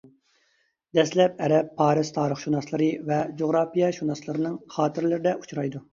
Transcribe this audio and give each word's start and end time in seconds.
دەسلەپ 0.99 1.43
ئەرەب، 1.47 1.69
پارس 1.81 2.11
تارىخشۇناسلىرى 2.17 2.89
ۋە 3.11 3.19
جۇغراپىيەشۇناسلىرىنىڭ 3.43 4.57
خاتىرىلىرىدە 4.77 5.37
ئۇچرايدۇ. 5.43 5.89